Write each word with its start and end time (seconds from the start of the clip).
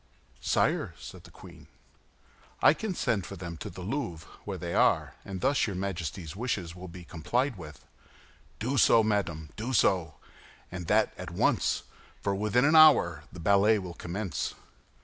"Sire," 0.39 0.95
said 0.97 1.25
the 1.25 1.29
queen, 1.29 1.67
"I 2.59 2.73
can 2.73 2.95
send 2.95 3.27
for 3.27 3.35
them 3.35 3.55
to 3.57 3.69
the 3.69 3.81
Louvre, 3.83 4.27
where 4.45 4.57
they 4.57 4.73
are, 4.73 5.13
and 5.23 5.41
thus 5.41 5.67
your 5.67 5.75
Majesty's 5.75 6.35
wishes 6.35 6.75
will 6.75 6.87
be 6.87 7.03
complied 7.03 7.55
with." 7.55 7.85
"Do 8.57 8.77
so, 8.79 9.03
madame, 9.03 9.51
do 9.57 9.73
so, 9.73 10.15
and 10.71 10.87
that 10.87 11.13
at 11.19 11.29
once; 11.29 11.83
for 12.19 12.33
within 12.33 12.65
an 12.65 12.75
hour 12.75 13.25
the 13.31 13.39
ballet 13.39 13.77
will 13.77 13.93
commence." 13.93 14.55